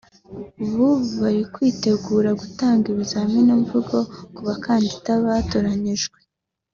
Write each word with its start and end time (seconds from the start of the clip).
ubu 0.63 0.87
bari 1.19 1.41
kwitegura 1.53 2.29
gutanga 2.41 2.85
ibizamini 2.93 3.51
mvugo 3.61 3.95
ku 4.35 4.41
bakandida 4.47 5.11
batoranyijwe 5.25 6.19